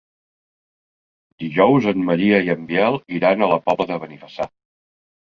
Dijous 1.43 1.87
en 1.91 1.99
Maria 2.07 2.39
i 2.47 2.49
en 2.53 2.63
Biel 2.71 2.97
iran 3.17 3.43
a 3.43 3.51
la 3.51 3.59
Pobla 3.67 3.87
de 3.93 3.99
Benifassà. 4.07 4.49